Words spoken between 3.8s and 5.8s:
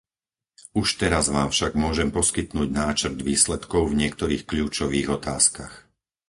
v niektorých kľúčových otázkach.